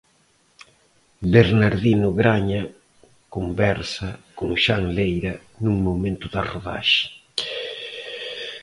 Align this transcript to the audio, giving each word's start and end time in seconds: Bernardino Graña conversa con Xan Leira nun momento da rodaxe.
Bernardino 1.35 2.09
Graña 2.19 2.63
conversa 3.35 4.09
con 4.37 4.49
Xan 4.63 4.83
Leira 4.97 5.33
nun 5.63 5.75
momento 5.87 6.25
da 6.33 6.41
rodaxe. 6.51 7.05